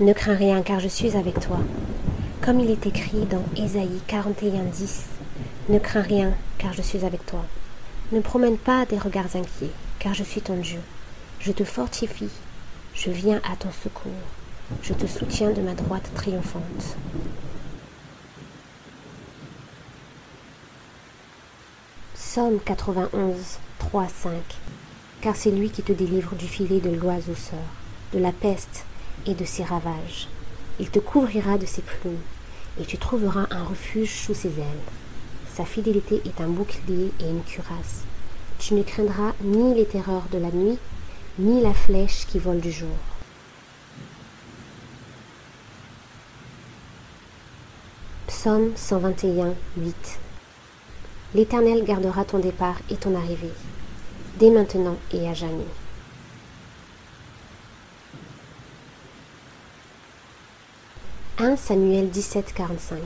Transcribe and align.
Ne 0.00 0.12
crains 0.12 0.34
rien, 0.34 0.60
car 0.62 0.80
je 0.80 0.88
suis 0.88 1.16
avec 1.16 1.38
toi. 1.38 1.60
Comme 2.40 2.58
il 2.58 2.68
est 2.68 2.84
écrit 2.84 3.26
dans 3.26 3.44
Ésaïe 3.56 4.00
41, 4.08 4.64
10. 4.64 5.04
Ne 5.68 5.78
crains 5.78 6.02
rien, 6.02 6.32
car 6.58 6.72
je 6.72 6.82
suis 6.82 7.04
avec 7.04 7.24
toi. 7.26 7.44
Ne 8.10 8.18
promène 8.18 8.58
pas 8.58 8.86
des 8.86 8.98
regards 8.98 9.36
inquiets, 9.36 9.70
car 10.00 10.12
je 10.12 10.24
suis 10.24 10.40
ton 10.40 10.56
Dieu. 10.56 10.80
Je 11.38 11.52
te 11.52 11.62
fortifie, 11.62 12.30
je 12.92 13.12
viens 13.12 13.40
à 13.44 13.54
ton 13.54 13.70
secours, 13.70 14.10
je 14.82 14.94
te 14.94 15.06
soutiens 15.06 15.52
de 15.52 15.62
ma 15.62 15.74
droite 15.74 16.10
triomphante. 16.12 16.96
Psaume 22.14 22.58
91, 22.64 23.58
3, 23.78 24.08
5. 24.08 24.32
Car 25.20 25.36
c'est 25.36 25.52
lui 25.52 25.70
qui 25.70 25.82
te 25.82 25.92
délivre 25.92 26.34
du 26.34 26.48
filet 26.48 26.80
de 26.80 26.90
l'oiseau 26.90 27.36
sœur, 27.36 27.60
de 28.12 28.18
la 28.18 28.32
peste 28.32 28.86
et 29.26 29.34
de 29.34 29.44
ses 29.44 29.64
ravages. 29.64 30.28
Il 30.80 30.90
te 30.90 30.98
couvrira 30.98 31.58
de 31.58 31.66
ses 31.66 31.82
plumes, 31.82 32.20
et 32.80 32.84
tu 32.84 32.98
trouveras 32.98 33.46
un 33.50 33.64
refuge 33.64 34.12
sous 34.12 34.34
ses 34.34 34.48
ailes. 34.48 34.84
Sa 35.54 35.64
fidélité 35.64 36.20
est 36.24 36.40
un 36.40 36.48
bouclier 36.48 37.12
et 37.20 37.28
une 37.28 37.42
cuirasse. 37.42 38.02
Tu 38.58 38.74
ne 38.74 38.82
craindras 38.82 39.32
ni 39.42 39.74
les 39.74 39.86
terreurs 39.86 40.24
de 40.32 40.38
la 40.38 40.50
nuit, 40.50 40.78
ni 41.38 41.60
la 41.60 41.74
flèche 41.74 42.26
qui 42.26 42.38
vole 42.38 42.60
du 42.60 42.72
jour. 42.72 42.96
Psaume 48.26 48.72
121, 48.74 49.54
8 49.76 50.20
L'Éternel 51.34 51.84
gardera 51.84 52.24
ton 52.24 52.38
départ 52.38 52.76
et 52.90 52.96
ton 52.96 53.14
arrivée, 53.14 53.52
dès 54.38 54.50
maintenant 54.50 54.96
et 55.12 55.28
à 55.28 55.34
jamais. 55.34 55.66
1 61.36 61.56
Samuel 61.56 62.10
17, 62.10 62.52
45 62.54 62.98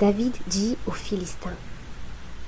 David 0.00 0.34
dit 0.48 0.76
aux 0.88 0.90
Philistins 0.90 1.54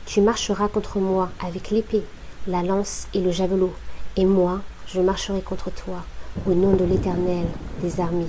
Tu 0.06 0.20
marcheras 0.20 0.66
contre 0.66 0.98
moi 0.98 1.30
avec 1.38 1.70
l'épée, 1.70 2.02
la 2.48 2.64
lance 2.64 3.06
et 3.14 3.20
le 3.20 3.30
javelot, 3.30 3.72
et 4.16 4.24
moi 4.24 4.62
je 4.88 5.00
marcherai 5.00 5.40
contre 5.40 5.70
toi 5.70 6.04
au 6.48 6.54
nom 6.54 6.74
de 6.74 6.84
l'Éternel 6.84 7.46
des 7.80 8.00
armées, 8.00 8.26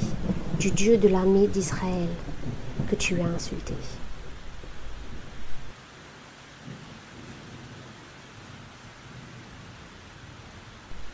du 0.59 0.69
Dieu 0.69 0.97
de 0.97 1.07
l'armée 1.07 1.47
d'Israël, 1.47 2.09
que 2.87 2.93
tu 2.93 3.19
as 3.19 3.25
insulté. 3.25 3.73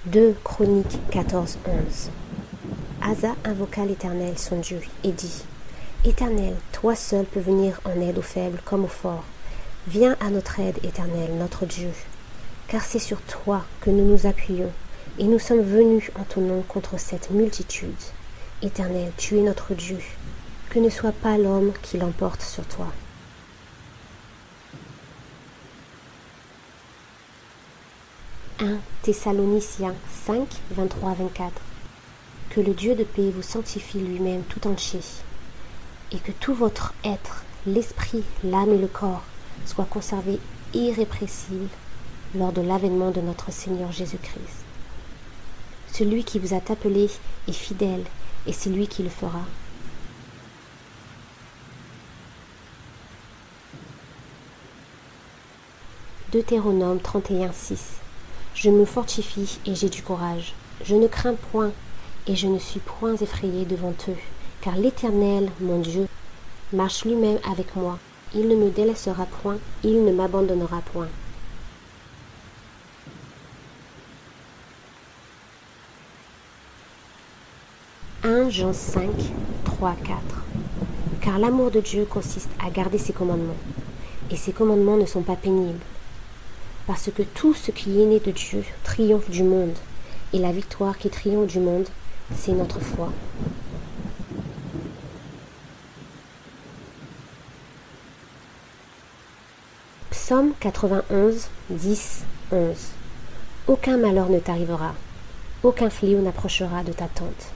«2 0.07 0.35
Chroniques 0.43 0.99
14, 1.11 1.59
11 1.65 2.09
Asa 3.05 3.35
invoqua 3.43 3.83
l'Éternel 3.83 4.37
son 4.37 4.61
Dieu 4.61 4.79
et 5.03 5.11
dit 5.11 5.43
Éternel, 6.05 6.55
toi 6.71 6.95
seul 6.95 7.25
peux 7.25 7.41
venir 7.41 7.81
en 7.83 7.99
aide 7.99 8.17
aux 8.17 8.21
faibles 8.21 8.61
comme 8.63 8.85
aux 8.85 8.87
forts. 8.87 9.25
Viens 9.87 10.15
à 10.21 10.29
notre 10.29 10.61
aide, 10.61 10.79
Éternel, 10.83 11.35
notre 11.37 11.65
Dieu, 11.65 11.91
car 12.69 12.85
c'est 12.85 12.99
sur 12.99 13.21
toi 13.23 13.65
que 13.81 13.89
nous 13.89 14.05
nous 14.05 14.25
appuyons, 14.25 14.71
et 15.19 15.25
nous 15.25 15.37
sommes 15.37 15.63
venus 15.63 16.11
en 16.17 16.23
ton 16.23 16.39
nom 16.39 16.61
contre 16.61 16.97
cette 16.97 17.29
multitude. 17.29 17.91
Éternel, 18.61 19.11
tu 19.17 19.37
es 19.37 19.41
notre 19.41 19.73
Dieu, 19.73 19.99
que 20.69 20.79
ne 20.79 20.89
soit 20.89 21.11
pas 21.11 21.37
l'homme 21.37 21.73
qui 21.81 21.97
l'emporte 21.97 22.41
sur 22.41 22.65
toi. 22.65 22.87
«1 28.61 28.77
Thessaloniciens 29.01 29.95
5, 30.25 30.47
23-24 30.73 31.49
que 32.53 32.61
le 32.61 32.75
Dieu 32.75 32.93
de 32.93 33.03
paix 33.03 33.31
vous 33.31 33.41
sanctifie 33.41 33.97
lui-même 33.97 34.43
tout 34.43 34.67
entier, 34.67 34.99
et 36.11 36.19
que 36.19 36.31
tout 36.31 36.53
votre 36.53 36.93
être, 37.03 37.43
l'esprit, 37.65 38.23
l'âme 38.43 38.71
et 38.71 38.77
le 38.77 38.87
corps, 38.87 39.23
soient 39.65 39.87
conservés 39.89 40.39
irrépressibles 40.75 41.69
lors 42.35 42.51
de 42.51 42.61
l'avènement 42.61 43.09
de 43.09 43.21
notre 43.21 43.51
Seigneur 43.51 43.91
Jésus-Christ. 43.91 44.65
Celui 45.91 46.23
qui 46.23 46.37
vous 46.37 46.53
a 46.53 46.57
appelé 46.57 47.09
est 47.47 47.53
fidèle, 47.53 48.03
et 48.45 48.53
c'est 48.53 48.69
lui 48.69 48.87
qui 48.87 49.01
le 49.01 49.09
fera. 49.09 49.41
Deutéronome 56.31 56.99
31.6 56.99 57.77
Je 58.53 58.69
me 58.69 58.85
fortifie 58.85 59.59
et 59.65 59.73
j'ai 59.73 59.89
du 59.89 60.03
courage. 60.03 60.53
Je 60.83 60.95
ne 60.95 61.07
crains 61.07 61.35
point 61.51 61.71
et 62.27 62.35
je 62.35 62.47
ne 62.47 62.59
suis 62.59 62.79
point 62.79 63.15
effrayé 63.15 63.65
devant 63.65 63.93
eux, 64.07 64.17
car 64.61 64.75
l'Éternel, 64.75 65.49
mon 65.59 65.79
Dieu, 65.79 66.07
marche 66.71 67.03
lui-même 67.05 67.39
avec 67.49 67.75
moi. 67.75 67.99
Il 68.33 68.47
ne 68.47 68.55
me 68.55 68.69
délaissera 68.69 69.25
point, 69.25 69.57
il 69.83 70.03
ne 70.05 70.11
m'abandonnera 70.11 70.81
point. 70.93 71.09
«1 78.23 78.49
Jean 78.49 78.71
5, 78.71 79.09
3, 79.65 79.95
4 80.05 80.17
Car 81.19 81.39
l'amour 81.39 81.71
de 81.71 81.81
Dieu 81.81 82.05
consiste 82.05 82.49
à 82.65 82.69
garder 82.69 82.97
ses 82.97 83.11
commandements, 83.11 83.57
et 84.31 84.37
ses 84.37 84.53
commandements 84.53 84.95
ne 84.95 85.05
sont 85.05 85.23
pas 85.23 85.35
pénibles, 85.35 85.83
parce 86.87 87.11
que 87.13 87.21
tout 87.21 87.53
ce 87.53 87.71
qui 87.71 88.01
est 88.01 88.05
né 88.05 88.21
de 88.21 88.31
Dieu 88.31 88.63
triomphe 88.83 89.29
du 89.29 89.43
monde, 89.43 89.75
et 90.31 90.39
la 90.39 90.53
victoire 90.53 90.97
qui 90.97 91.09
triomphe 91.09 91.51
du 91.51 91.59
monde, 91.59 91.89
c'est 92.35 92.51
notre 92.51 92.79
foi. 92.79 93.11
Psaume 100.09 100.53
91, 100.59 101.47
10, 101.69 102.23
11 102.51 102.75
Aucun 103.67 103.97
malheur 103.97 104.29
ne 104.29 104.39
t'arrivera, 104.39 104.93
aucun 105.63 105.89
fléau 105.89 106.21
n'approchera 106.21 106.83
de 106.83 106.91
ta 106.91 107.07
tente, 107.07 107.51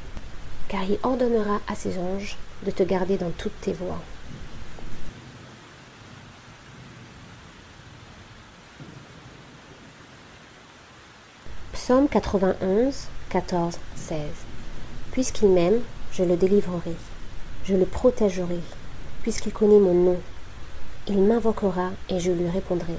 car 0.67 0.83
il 0.83 0.97
ordonnera 1.03 1.59
à 1.67 1.75
ses 1.75 1.97
anges 1.97 2.37
de 2.65 2.71
te 2.71 2.83
garder 2.83 3.17
dans 3.17 3.31
toutes 3.31 3.59
tes 3.61 3.73
voies. 3.73 4.01
Psaume 11.73 12.09
91, 12.09 13.07
14, 13.29 13.77
16 13.95 14.46
Puisqu'il 15.17 15.49
m'aime, 15.49 15.81
je 16.11 16.21
le 16.21 16.37
délivrerai, 16.37 16.93
je 17.63 17.73
le 17.73 17.87
protégerai, 17.87 18.59
puisqu'il 19.23 19.51
connaît 19.51 19.79
mon 19.79 19.95
nom. 19.95 20.19
Il 21.07 21.23
m'invoquera 21.23 21.89
et 22.07 22.19
je 22.19 22.31
lui 22.31 22.47
répondrai. 22.47 22.93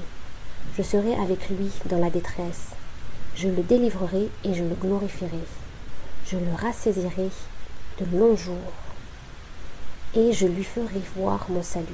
Je 0.77 0.83
serai 0.83 1.15
avec 1.15 1.49
lui 1.49 1.71
dans 1.85 2.01
la 2.01 2.11
détresse. 2.11 2.71
Je 3.37 3.47
le 3.47 3.63
délivrerai 3.63 4.31
et 4.43 4.53
je 4.53 4.65
le 4.65 4.75
glorifierai. 4.75 5.39
Je 6.27 6.39
le 6.39 6.53
rassaisirai 6.61 7.31
de 8.01 8.19
longs 8.19 8.35
jours 8.35 8.73
et 10.17 10.33
je 10.33 10.49
lui 10.49 10.65
ferai 10.65 11.01
voir 11.15 11.47
mon 11.51 11.63
salut. 11.63 11.87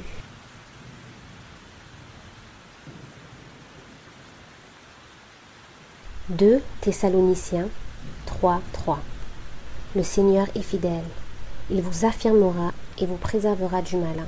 «2 6.31 6.62
Thessaloniciens 6.81 7.69
3, 8.25 8.62
3 8.73 9.03
le 9.94 10.03
Seigneur 10.03 10.47
est 10.56 10.62
fidèle. 10.62 11.05
Il 11.71 11.81
vous 11.81 12.05
affirmera 12.05 12.72
et 12.99 13.06
vous 13.06 13.16
préservera 13.16 13.81
du 13.81 13.97
malin. 13.97 14.27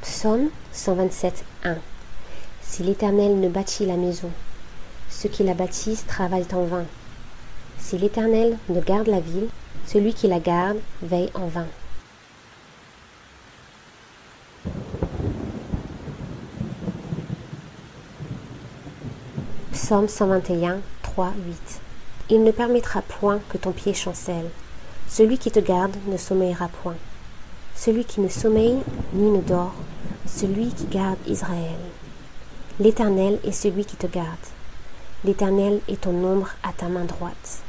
Psaume 0.00 0.50
127, 0.72 1.44
1 1.64 1.76
Si 2.60 2.84
l'Éternel 2.84 3.40
ne 3.40 3.48
bâtit 3.48 3.86
la 3.86 3.96
maison, 3.96 4.30
ceux 5.10 5.28
qui 5.28 5.42
la 5.42 5.54
bâtissent 5.54 6.06
travaillent 6.06 6.54
en 6.54 6.64
vain. 6.64 6.84
Si 7.78 7.98
l'Éternel 7.98 8.56
ne 8.68 8.80
garde 8.80 9.08
la 9.08 9.20
ville, 9.20 9.48
celui 9.86 10.14
qui 10.14 10.28
la 10.28 10.38
garde 10.38 10.78
veille 11.02 11.30
en 11.34 11.48
vain. 11.48 11.66
Psaume 19.72 20.06
121, 20.06 20.82
3, 21.00 21.32
8. 21.46 21.80
Il 22.28 22.44
ne 22.44 22.50
permettra 22.50 23.00
point 23.00 23.40
que 23.48 23.56
ton 23.56 23.72
pied 23.72 23.94
chancelle. 23.94 24.50
Celui 25.08 25.38
qui 25.38 25.50
te 25.50 25.60
garde 25.60 25.96
ne 26.08 26.18
sommeillera 26.18 26.68
point. 26.68 26.96
Celui 27.74 28.04
qui 28.04 28.20
ne 28.20 28.28
sommeille 28.28 28.82
ni 29.14 29.30
ne 29.30 29.40
dort, 29.40 29.74
celui 30.26 30.68
qui 30.74 30.84
garde 30.84 31.16
Israël. 31.26 31.78
L'Éternel 32.80 33.40
est 33.44 33.52
celui 33.52 33.86
qui 33.86 33.96
te 33.96 34.06
garde. 34.06 34.28
L'Éternel 35.24 35.80
est 35.88 36.02
ton 36.02 36.22
ombre 36.22 36.50
à 36.62 36.74
ta 36.74 36.88
main 36.88 37.06
droite. 37.06 37.62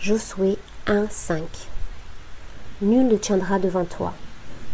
Josué 0.00 0.56
1, 0.86 1.08
5. 1.10 1.42
Nul 2.80 3.06
ne 3.06 3.16
tiendra 3.16 3.58
devant 3.58 3.84
toi 3.84 4.14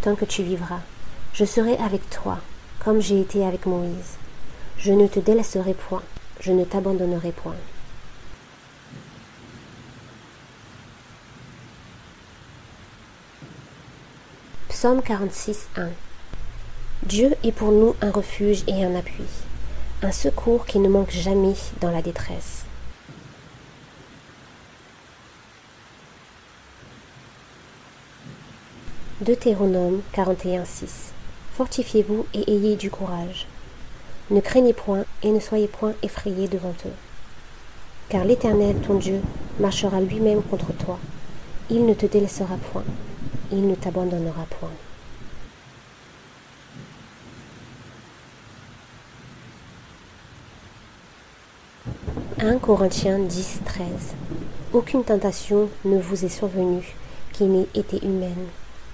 tant 0.01 0.15
que 0.15 0.25
tu 0.25 0.43
vivras. 0.43 0.81
Je 1.33 1.45
serai 1.45 1.77
avec 1.77 2.11
toi, 2.11 2.39
comme 2.85 3.01
j'ai 3.01 3.21
été 3.21 3.47
avec 3.47 3.65
Moïse. 3.65 4.19
Je 4.79 4.93
ne 4.93 5.07
te 5.07 5.21
délaisserai 5.21 5.75
point, 5.75 6.03
je 6.41 6.53
ne 6.53 6.65
t'abandonnerai 6.65 7.33
point. 7.33 7.55
Psaume 14.69 15.03
46, 15.03 15.69
1 15.77 15.89
Dieu 17.05 17.35
est 17.45 17.53
pour 17.53 17.71
nous 17.71 17.95
un 18.03 18.11
refuge 18.11 18.65
et 18.67 18.85
un 18.85 18.95
appui, 18.95 19.25
un 20.03 20.13
secours 20.13 20.67
qui 20.67 20.79
ne 20.79 20.89
manque 20.89 21.11
jamais 21.11 21.55
dans 21.81 21.91
la 21.91 22.03
détresse. 22.03 22.65
Deutéronome 29.21 30.03
41, 30.13 30.65
6 30.65 31.13
Fortifiez-vous 31.61 32.25
et 32.33 32.51
ayez 32.51 32.75
du 32.75 32.91
courage. 32.91 33.47
Ne 34.31 34.41
craignez 34.41 34.73
point 34.73 35.05
et 35.23 35.31
ne 35.31 35.41
soyez 35.41 35.69
point 35.69 35.93
effrayés 36.03 36.49
devant 36.49 36.73
eux. 36.87 36.95
Car 38.09 38.25
l'Éternel, 38.25 38.77
ton 38.77 38.95
Dieu, 38.95 39.21
marchera 39.59 40.01
lui-même 40.01 40.41
contre 40.41 40.73
toi. 40.73 40.99
Il 41.69 41.85
ne 41.85 41.93
te 41.93 42.07
délaissera 42.07 42.57
point, 42.73 42.85
il 43.53 43.69
ne 43.69 43.75
t'abandonnera 43.75 44.47
point. 44.59 44.71
1 52.39 52.57
Corinthiens 52.57 53.19
10, 53.19 53.61
13 53.67 53.87
Aucune 54.73 55.05
tentation 55.05 55.69
ne 55.85 56.01
vous 56.01 56.25
est 56.25 56.31
survenue 56.31 56.97
qui 57.35 57.45
n'ait 57.45 57.69
été 57.75 58.03
humaine, 58.03 58.47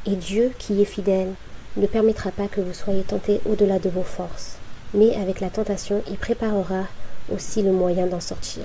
et 0.04 0.16
Dieu, 0.16 0.50
qui 0.58 0.82
est 0.82 0.84
fidèle, 0.84 1.32
ne 1.76 1.86
permettra 1.86 2.30
pas 2.30 2.48
que 2.48 2.60
vous 2.60 2.72
soyez 2.72 3.02
tentés 3.02 3.40
au-delà 3.44 3.78
de 3.78 3.90
vos 3.90 4.02
forces, 4.02 4.56
mais 4.94 5.14
avec 5.16 5.40
la 5.40 5.50
tentation, 5.50 6.02
il 6.08 6.16
préparera 6.16 6.84
aussi 7.30 7.62
le 7.62 7.72
moyen 7.72 8.06
d'en 8.06 8.20
sortir, 8.20 8.64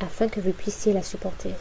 afin 0.00 0.28
que 0.28 0.40
vous 0.40 0.52
puissiez 0.52 0.92
la 0.92 1.02
supporter. 1.02 1.54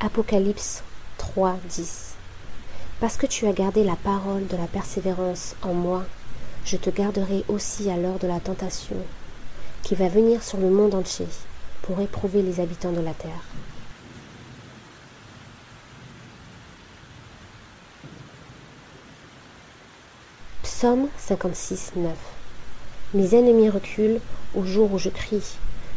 Apocalypse 0.00 0.82
3, 1.18 1.56
10 1.68 2.14
Parce 3.00 3.16
que 3.16 3.26
tu 3.26 3.46
as 3.46 3.52
gardé 3.52 3.84
la 3.84 3.96
parole 3.96 4.46
de 4.46 4.56
la 4.56 4.66
persévérance 4.66 5.54
en 5.62 5.72
moi, 5.72 6.04
je 6.64 6.76
te 6.76 6.90
garderai 6.90 7.44
aussi 7.48 7.90
à 7.90 7.96
l'heure 7.96 8.18
de 8.18 8.26
la 8.26 8.40
tentation, 8.40 8.96
qui 9.82 9.94
va 9.94 10.08
venir 10.08 10.42
sur 10.42 10.58
le 10.58 10.68
monde 10.68 10.94
entier 10.94 11.26
pour 11.90 12.00
éprouver 12.00 12.40
les 12.40 12.60
habitants 12.60 12.92
de 12.92 13.00
la 13.00 13.12
terre. 13.12 13.42
Psaume 20.62 21.08
56, 21.18 21.94
9 21.96 22.12
Mes 23.14 23.34
ennemis 23.34 23.68
reculent 23.70 24.20
au 24.54 24.64
jour 24.64 24.92
où 24.92 24.98
je 24.98 25.08
crie. 25.08 25.42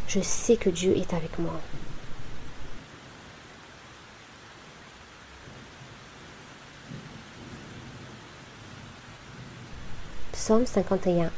Je 0.08 0.20
sais 0.20 0.58
que 0.58 0.72
Dieu 0.72 0.98
est 0.98 1.14
avec 1.14 1.38
moi. 1.38 1.62
Psaume 10.32 10.66
51, 10.66 11.26
1 11.26 11.30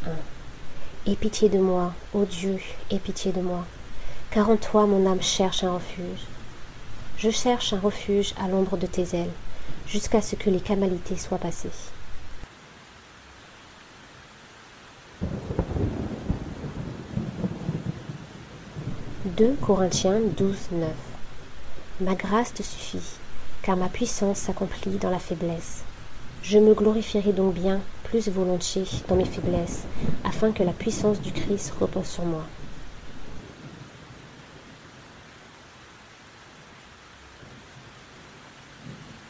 Aie 1.12 1.16
pitié 1.18 1.50
de 1.50 1.60
moi, 1.60 1.94
ô 2.14 2.24
Dieu, 2.24 2.58
aie 2.90 3.00
pitié 3.00 3.34
de 3.34 3.42
moi, 3.42 3.66
car 4.32 4.50
en 4.50 4.58
toi 4.58 4.86
mon 4.86 5.10
âme 5.10 5.22
cherche 5.22 5.64
un 5.64 5.74
refuge. 5.74 6.26
Je 7.18 7.30
cherche 7.30 7.74
un 7.74 7.80
refuge 7.80 8.34
à 8.42 8.48
l'ombre 8.48 8.78
de 8.78 8.88
tes 8.88 9.16
ailes, 9.16 9.32
jusqu'à 9.88 10.22
ce 10.22 10.36
que 10.36 10.50
les 10.50 10.60
camalités 10.60 11.18
soient 11.18 11.38
passées. 11.38 11.70
«2 19.38 19.56
Corinthiens 19.62 20.20
12, 20.38 20.56
9 20.72 20.90
Ma 22.02 22.16
grâce 22.16 22.54
te 22.54 22.64
suffit, 22.64 23.18
car 23.62 23.76
ma 23.78 23.88
puissance 23.88 24.38
s'accomplit 24.38 24.98
dans 24.98 25.10
la 25.10 25.20
faiblesse. 25.20 25.84
Je 26.44 26.60
me 26.60 26.74
glorifierai 26.74 27.34
donc 27.34 27.54
bien 27.54 27.80
plus 28.04 28.30
volontiers 28.30 28.86
dans 29.08 29.16
mes 29.16 29.26
faiblesses, 29.26 29.84
afin 30.24 30.52
que 30.52 30.64
la 30.64 30.74
puissance 30.74 31.20
du 31.22 31.32
Christ 31.32 31.74
repose 31.80 32.06
sur 32.06 32.24
moi. 32.24 32.44